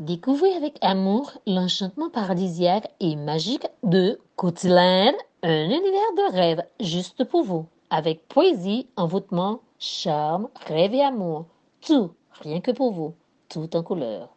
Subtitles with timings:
[0.00, 5.12] Découvrez avec amour l'enchantement paradisiaque et magique de Cotiland,
[5.42, 11.44] un univers de rêve juste pour vous, avec poésie, envoûtement, charme, rêve et amour.
[11.82, 12.10] Tout,
[12.40, 13.12] rien que pour vous,
[13.50, 14.30] tout en couleur.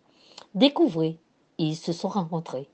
[0.56, 1.18] Découvrez,
[1.58, 2.68] ils se sont rencontrés.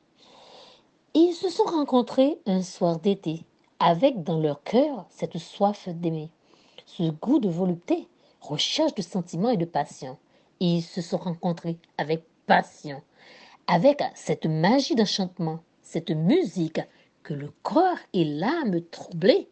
[1.14, 3.46] Ils se sont rencontrés un soir d'été,
[3.80, 6.32] avec dans leur cœur cette soif d'aimer,
[6.88, 8.08] ce goût de volupté,
[8.42, 10.18] recherche de sentiments et de passion.
[10.60, 13.02] Ils se sont rencontrés avec passion,
[13.68, 16.82] avec cette magie d'enchantement, cette musique
[17.24, 19.50] que le corps et l'âme troublés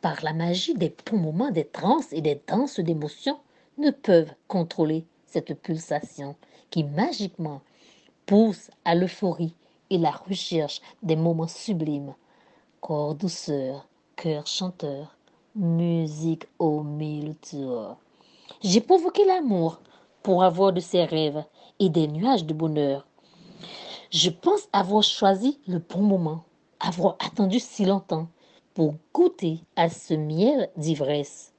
[0.00, 3.38] par la magie des bons moments des transes et des danses d'émotion
[3.78, 6.36] ne peuvent contrôler cette pulsation
[6.70, 7.62] qui magiquement
[8.26, 9.54] pousse à l'euphorie
[9.90, 12.14] et la recherche des moments sublimes.
[12.80, 15.16] Corps douceur, cœur chanteur,
[15.54, 17.96] musique au mille tours.
[18.62, 19.80] J'ai provoqué l'amour
[20.22, 21.44] pour avoir de ses rêves
[21.78, 23.06] et des nuages de bonheur.
[24.10, 26.44] Je pense avoir choisi le bon moment,
[26.80, 28.28] avoir attendu si longtemps
[28.74, 31.52] pour goûter à ce miel d'ivresse.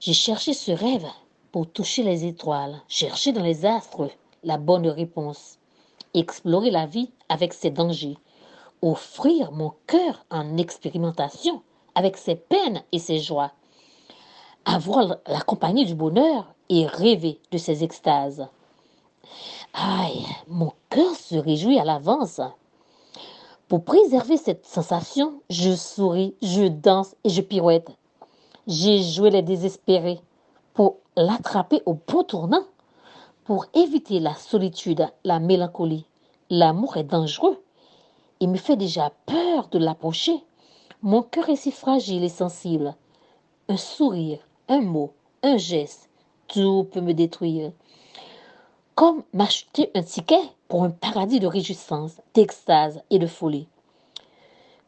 [0.00, 1.06] J'ai cherché ce rêve
[1.50, 4.10] pour toucher les étoiles, chercher dans les astres
[4.42, 5.58] la bonne réponse,
[6.14, 8.16] explorer la vie avec ses dangers,
[8.80, 11.62] offrir mon cœur en expérimentation
[11.94, 13.52] avec ses peines et ses joies,
[14.64, 18.48] avoir la compagnie du bonheur et rêver de ses extases.
[19.74, 22.40] Aïe, mon cœur se réjouit à l'avance.
[23.68, 27.90] Pour préserver cette sensation, je souris, je danse et je pirouette.
[28.66, 30.20] J'ai joué les désespérés
[30.74, 32.64] pour l'attraper au bon tournant.
[33.44, 36.06] Pour éviter la solitude, la mélancolie,
[36.50, 37.60] l'amour est dangereux.
[38.40, 40.44] Il me fait déjà peur de l'approcher.
[41.00, 42.94] Mon cœur est si fragile et sensible.
[43.68, 45.12] Un sourire, un mot,
[45.42, 46.10] un geste,
[46.46, 47.72] tout peut me détruire.
[48.94, 53.66] Comme m'acheter un ticket pour un paradis de réjouissance, d'extase et de folie.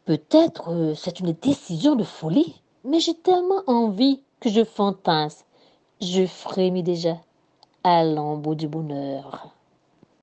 [0.04, 5.46] Peut-être euh, c'est une décision de folie, mais j'ai tellement envie que je fantasme.
[6.02, 7.16] Je frémis déjà
[7.82, 9.54] à l'embout du bonheur.